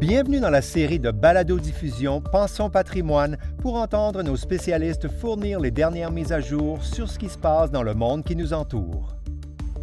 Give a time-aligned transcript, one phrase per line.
[0.00, 6.10] Bienvenue dans la série de balado-diffusion Pensons patrimoine pour entendre nos spécialistes fournir les dernières
[6.10, 9.12] mises à jour sur ce qui se passe dans le monde qui nous entoure.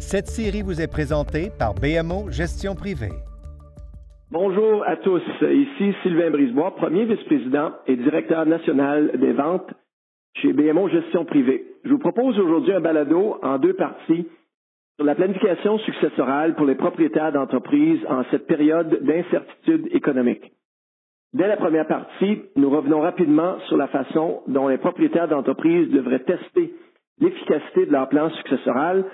[0.00, 3.14] Cette série vous est présentée par BMO Gestion privée.
[4.32, 5.22] Bonjour à tous.
[5.40, 9.70] Ici Sylvain Brisebois, premier vice-président et directeur national des ventes
[10.34, 11.64] chez BMO Gestion privée.
[11.84, 14.26] Je vous propose aujourd'hui un balado en deux parties
[15.04, 20.52] la planification successorale pour les propriétaires d'entreprises en cette période d'incertitude économique.
[21.34, 26.24] Dès la première partie, nous revenons rapidement sur la façon dont les propriétaires d'entreprises devraient
[26.24, 26.72] tester
[27.20, 29.04] l'efficacité de leur plan successoral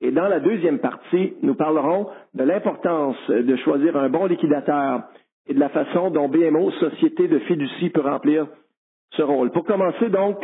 [0.00, 5.02] et dans la deuxième partie, nous parlerons de l'importance de choisir un bon liquidateur
[5.46, 8.46] et de la façon dont BMO, société de fiducie, peut remplir
[9.12, 9.50] ce rôle.
[9.50, 10.36] Pour commencer donc,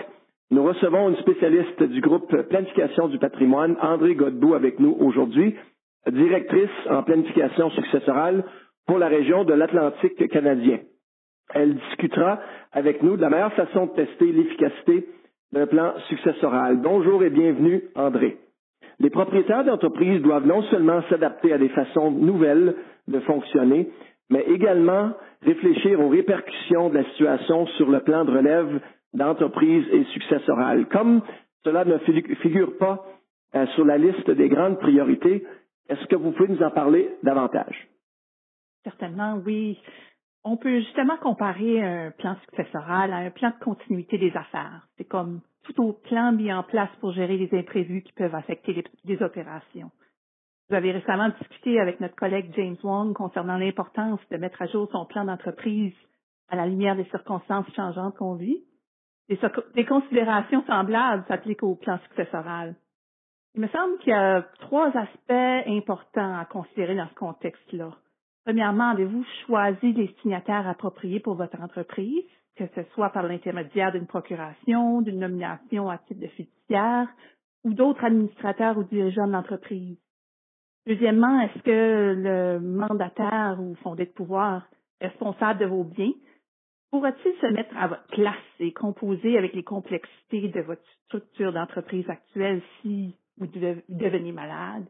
[0.51, 5.55] nous recevons une spécialiste du groupe Planification du patrimoine, André Godbout, avec nous aujourd'hui,
[6.11, 8.45] directrice en planification successorale
[8.87, 10.81] pour la région de l'Atlantique canadien.
[11.55, 12.41] Elle discutera
[12.73, 15.07] avec nous de la meilleure façon de tester l'efficacité
[15.53, 16.79] d'un plan successoral.
[16.79, 18.37] Bonjour et bienvenue, André.
[18.99, 22.75] Les propriétaires d'entreprises doivent non seulement s'adapter à des façons nouvelles
[23.07, 23.89] de fonctionner,
[24.31, 28.81] mais également réfléchir aux répercussions de la situation sur le plan de relève
[29.13, 30.87] d'entreprises et successorales.
[30.89, 31.23] Comme
[31.65, 33.05] cela ne figure pas
[33.55, 35.45] euh, sur la liste des grandes priorités,
[35.89, 37.89] est-ce que vous pouvez nous en parler davantage?
[38.85, 39.79] Certainement, oui.
[40.45, 44.87] On peut justement comparer un plan successoral à un plan de continuité des affaires.
[44.97, 48.83] C'est comme tout au plan mis en place pour gérer les imprévus qui peuvent affecter
[49.05, 49.91] les, opérations.
[50.69, 54.89] Vous avez récemment discuté avec notre collègue James Wong concernant l'importance de mettre à jour
[54.93, 55.93] son plan d'entreprise
[56.49, 58.63] à la lumière des circonstances changeantes qu'on vit.
[59.31, 62.75] Des, considérations semblables s'appliquent au plan successoral.
[63.55, 67.93] Il me semble qu'il y a trois aspects importants à considérer dans ce contexte-là.
[68.45, 72.25] Premièrement, avez-vous choisi les signataires appropriés pour votre entreprise?
[72.61, 77.09] que ce soit par l'intermédiaire d'une procuration, d'une nomination à titre de fiduciaire
[77.65, 79.97] ou d'autres administrateurs ou dirigeants de l'entreprise?
[80.87, 84.67] Deuxièmement, est-ce que le mandataire ou fondé de pouvoir
[85.01, 86.13] responsable de vos biens
[86.91, 92.09] pourra-t-il se mettre à votre place et composer avec les complexités de votre structure d'entreprise
[92.09, 93.47] actuelle si vous
[93.89, 94.85] devenez malade?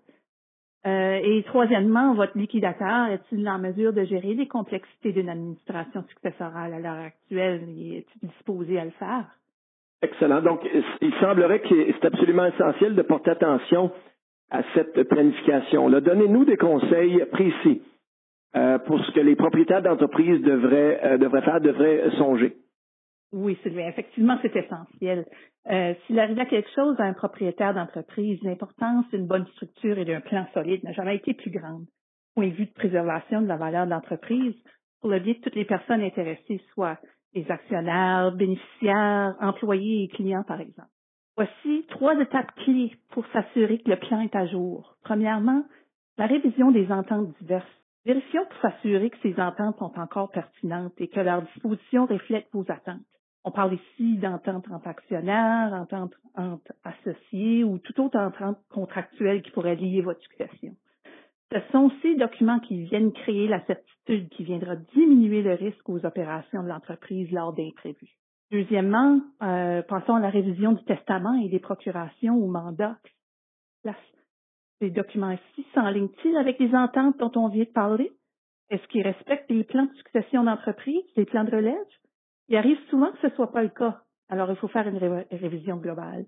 [0.86, 6.72] Euh, et troisièmement, votre liquidateur est-il en mesure de gérer les complexités d'une administration successorale
[6.72, 9.26] à l'heure actuelle est-il disposé à le faire?
[10.02, 10.40] Excellent.
[10.40, 10.66] Donc,
[11.02, 13.92] il semblerait que c'est absolument essentiel de porter attention
[14.50, 15.90] à cette planification.
[15.90, 17.82] Donnez-nous des conseils précis
[18.56, 22.56] euh, pour ce que les propriétaires d'entreprises devraient, euh, devraient faire, devraient songer.
[23.32, 25.24] Oui, Sylvain, effectivement, c'est essentiel.
[25.70, 30.04] Euh, S'il arrive à quelque chose à un propriétaire d'entreprise, l'importance d'une bonne structure et
[30.04, 31.84] d'un plan solide n'a jamais été plus grande.
[32.34, 34.54] Point de vue de préservation de la valeur de l'entreprise,
[35.00, 36.98] pour le bien de toutes les personnes intéressées, soit
[37.34, 40.88] les actionnaires, bénéficiaires, employés et clients, par exemple.
[41.36, 44.96] Voici trois étapes clés pour s'assurer que le plan est à jour.
[45.04, 45.64] Premièrement,
[46.18, 47.64] la révision des ententes diverses.
[48.06, 52.64] Vérifions pour s'assurer que ces ententes sont encore pertinentes et que leurs dispositions reflètent vos
[52.68, 53.00] attentes.
[53.44, 59.50] On parle ici d'entente entre actionnaires, entente entre associés ou toute autre entente contractuelle qui
[59.50, 60.74] pourrait lier votre succession.
[61.52, 66.04] Ce sont ces documents qui viennent créer la certitude qui viendra diminuer le risque aux
[66.06, 68.16] opérations de l'entreprise lors d'imprévus.
[68.50, 72.96] Deuxièmement, euh, pensons à la révision du testament et des procurations ou mandats.
[74.80, 78.10] Ces documents-ci s'enlignent-ils avec les ententes dont on vient de parler?
[78.70, 81.76] Est-ce qu'ils respectent les plans de succession d'entreprise, les plans de relève?
[82.48, 84.00] Il arrive souvent que ce ne soit pas le cas.
[84.30, 84.98] Alors, il faut faire une
[85.30, 86.24] révision globale.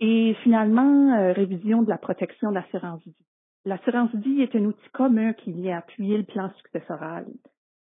[0.00, 3.16] Et finalement, euh, révision de la protection d'assurance vie.
[3.64, 7.26] L'assurance vie est un outil commun qui vient appuyer le plan successoral.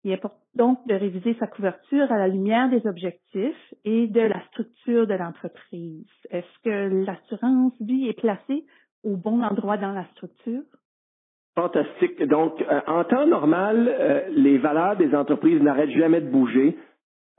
[0.05, 0.23] Il est
[0.55, 5.15] donc de réviser sa couverture à la lumière des objectifs et de la structure de
[5.15, 6.07] l'entreprise.
[6.31, 8.65] Est-ce que l'assurance vie est placée
[9.05, 10.63] au bon endroit dans la structure?
[11.57, 12.23] Fantastique.
[12.23, 16.79] Donc, euh, en temps normal, euh, les valeurs des entreprises n'arrêtent jamais de bouger.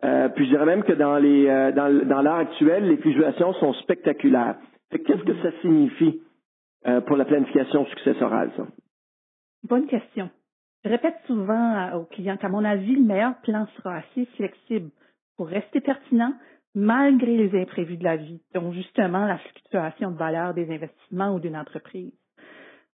[0.03, 3.73] Euh, puis je dirais même que dans les dans, dans l'heure actuelle, les fluctuations sont
[3.73, 4.57] spectaculaires.
[4.91, 6.21] Qu'est-ce que ça signifie
[7.05, 8.65] pour la planification successorale, ça?
[9.63, 10.29] Bonne question.
[10.85, 14.89] Je répète souvent aux clients qu'à mon avis, le meilleur plan sera assez flexible
[15.35, 16.33] pour rester pertinent
[16.79, 21.39] malgré les imprévus de la vie, dont justement la fluctuation de valeur des investissements ou
[21.39, 22.13] d'une entreprise.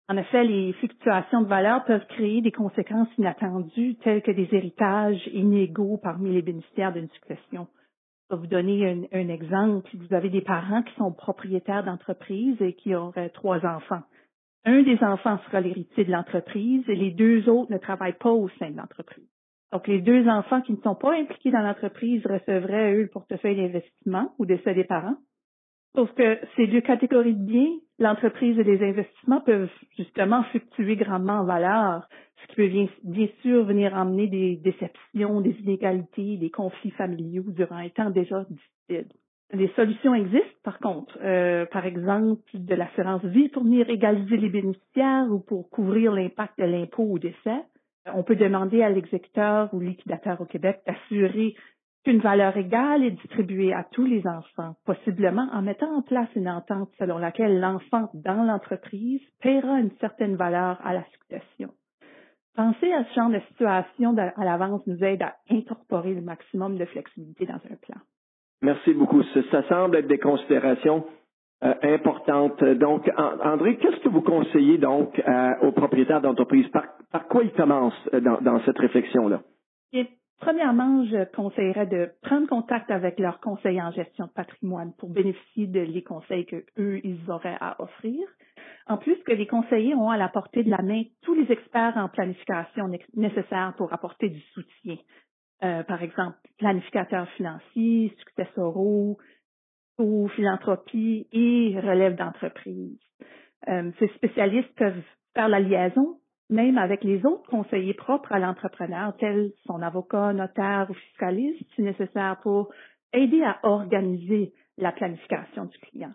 [0.08, 5.26] En effet, les fluctuations de valeur peuvent créer des conséquences inattendues telles que des héritages
[5.32, 7.66] inégaux parmi les bénéficiaires d'une succession.
[8.30, 9.90] Je vais vous donner un, exemple.
[9.94, 14.02] Vous avez des parents qui sont propriétaires d'entreprise et qui auraient trois enfants.
[14.64, 18.48] Un des enfants sera l'héritier de l'entreprise et les deux autres ne travaillent pas au
[18.60, 19.31] sein de l'entreprise.
[19.72, 23.56] Donc, les deux enfants qui ne sont pas impliqués dans l'entreprise recevraient, eux, le portefeuille
[23.56, 25.16] d'investissement ou décès des parents.
[25.94, 31.40] Sauf que ces deux catégories de biens, l'entreprise et les investissements peuvent justement fluctuer grandement
[31.40, 32.08] en valeur,
[32.42, 37.76] ce qui peut bien, sûr venir emmener des déceptions, des inégalités, des conflits familiaux durant
[37.76, 39.08] un temps déjà difficile.
[39.52, 41.18] Des solutions existent, par contre.
[41.22, 46.58] Euh, par exemple, de l'assurance vie pour venir égaliser les bénéficiaires ou pour couvrir l'impact
[46.58, 47.60] de l'impôt au décès.
[48.06, 51.54] On peut demander à l'exécuteur ou liquidateur au Québec d'assurer
[52.04, 56.48] qu'une valeur égale est distribuée à tous les enfants, possiblement en mettant en place une
[56.48, 61.70] entente selon laquelle l'enfant dans l'entreprise paiera une certaine valeur à la succession.
[62.56, 66.84] Penser à ce genre de situation à l'avance nous aide à incorporer le maximum de
[66.84, 68.00] flexibilité dans un plan.
[68.62, 69.22] Merci beaucoup.
[69.50, 71.04] Ça semble être des considérations
[71.62, 72.62] euh, importantes.
[72.62, 75.20] Donc, André, qu'est-ce que vous conseillez donc
[75.62, 76.68] aux propriétaires d'entreprise?
[76.68, 79.42] Par, quoi ils commencent euh, dans, cette réflexion-là?
[80.42, 85.68] Premièrement, je conseillerais de prendre contact avec leurs conseillers en gestion de patrimoine pour bénéficier
[85.68, 88.18] de les conseils que eux ils auraient à offrir.
[88.88, 91.96] En plus que les conseillers ont à la portée de la main tous les experts
[91.96, 94.96] en planification nécessaires pour apporter du soutien.
[95.62, 99.18] Euh, par exemple, planificateurs financiers, successoraux,
[100.02, 102.98] ou philanthropie et relève d'entreprise.
[103.68, 105.02] Euh, ces spécialistes peuvent
[105.34, 106.18] faire la liaison
[106.52, 111.82] même avec les autres conseillers propres à l'entrepreneur, tels son avocat, notaire ou fiscaliste, si
[111.82, 112.70] nécessaire, pour
[113.12, 116.12] aider à organiser la planification du client.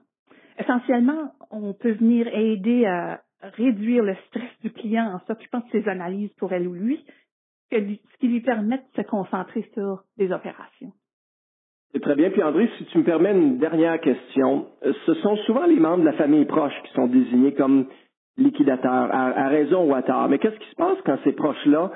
[0.60, 5.88] Essentiellement, on peut venir aider à réduire le stress du client en s'occupant de ses
[5.88, 7.04] analyses pour elle ou lui,
[7.72, 10.94] ce qui lui permet de se concentrer sur des opérations.
[12.02, 12.30] Très bien.
[12.30, 14.68] Puis André, si tu me permets une dernière question,
[15.06, 17.88] ce sont souvent les membres de la famille proche qui sont désignés comme
[18.38, 20.28] liquidateurs, à, raison ou à tort.
[20.30, 21.92] Mais qu'est-ce qui se passe quand ces proches-là,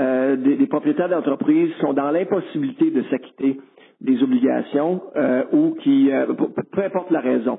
[0.00, 3.60] euh, des, propriétaires d'entreprises, sont dans l'impossibilité de s'acquitter
[4.00, 6.26] des obligations euh, ou qui, euh,
[6.72, 7.58] peu importe la raison.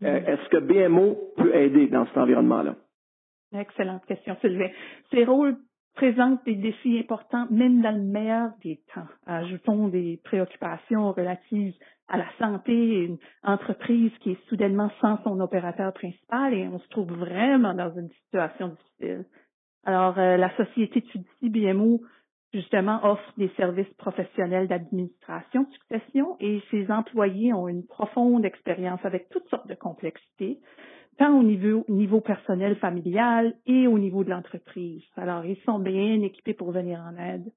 [0.00, 2.76] Est-ce que BMO peut aider dans cet environnement-là?
[3.52, 4.68] Excellente question, Sylvain.
[5.10, 5.56] Ces rôles
[5.98, 9.08] présentent des défis importants, même dans le meilleur des temps.
[9.26, 11.74] Ajoutons des préoccupations relatives
[12.06, 16.88] à la santé, une entreprise qui est soudainement sans son opérateur principal et on se
[16.90, 19.24] trouve vraiment dans une situation difficile.
[19.84, 21.02] Alors, euh, la société
[21.42, 22.00] de BMO,
[22.54, 29.04] justement, offre des services professionnels d'administration de succession et ses employés ont une profonde expérience
[29.04, 30.60] avec toutes sortes de complexités,
[31.18, 35.02] tant au niveau, personnel familial et au niveau de l'entreprise.
[35.16, 37.50] Alors, ils sont bien équipés pour venir en aide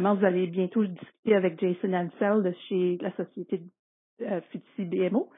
[0.00, 3.60] vous allez bientôt discuter avec Jason Ansel de chez la société
[4.22, 4.40] euh,
[4.78, 5.28] BMO.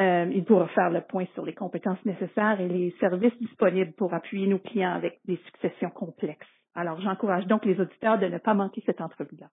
[0.00, 4.12] Euh, il pourra faire le point sur les compétences nécessaires et les services disponibles pour
[4.12, 6.48] appuyer nos clients avec des successions complexes.
[6.74, 9.46] Alors, j'encourage donc les auditeurs de ne pas manquer cette entrevue-là.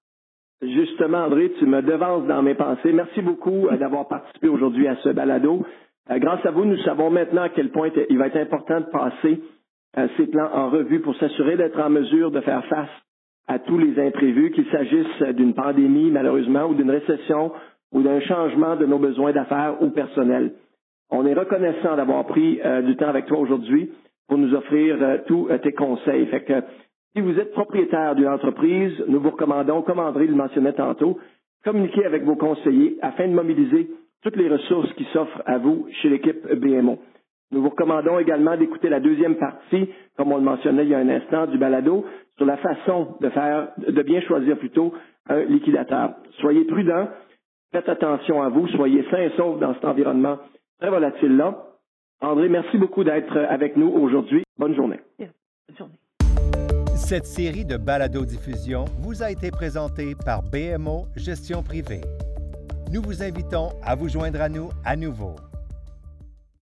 [0.63, 2.91] Justement, André, tu me devances dans mes pensées.
[2.91, 5.63] Merci beaucoup euh, d'avoir participé aujourd'hui à ce balado.
[6.09, 8.85] Euh, grâce à vous, nous savons maintenant à quel point il va être important de
[8.85, 9.41] passer
[10.15, 12.89] ces plans en revue pour s'assurer d'être en mesure de faire face
[13.47, 17.51] à tous les imprévus, qu'il s'agisse d'une pandémie malheureusement ou d'une récession
[17.91, 20.53] ou d'un changement de nos besoins d'affaires ou personnels.
[21.09, 23.91] On est reconnaissant d'avoir pris euh, du temps avec toi aujourd'hui
[24.29, 26.25] pour nous offrir euh, tous euh, tes conseils.
[26.27, 26.61] Fait que
[27.13, 31.19] si vous êtes propriétaire d'une entreprise, nous vous recommandons, comme André le mentionnait tantôt,
[31.65, 33.89] communiquer avec vos conseillers afin de mobiliser
[34.21, 36.99] toutes les ressources qui s'offrent à vous chez l'équipe BMO.
[37.51, 40.99] Nous vous recommandons également d'écouter la deuxième partie, comme on le mentionnait il y a
[40.99, 42.05] un instant, du balado,
[42.37, 44.93] sur la façon de faire, de bien choisir plutôt
[45.27, 46.13] un liquidateur.
[46.39, 47.09] Soyez prudents,
[47.71, 50.37] faites attention à vous, soyez sains et saufs dans cet environnement
[50.79, 51.65] très volatile-là.
[52.21, 54.43] André, merci beaucoup d'être avec nous aujourd'hui.
[54.57, 54.99] Bonne journée.
[55.19, 55.93] Bonne journée.
[56.95, 62.01] Cette série de balado-diffusion vous a été présentée par BMO Gestion Privée.
[62.91, 65.37] Nous vous invitons à vous joindre à nous à nouveau.